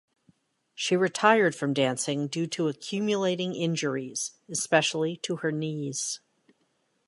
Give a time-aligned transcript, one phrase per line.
[0.73, 6.21] She retired from dancing due to accumulating injuries, especially to her knees.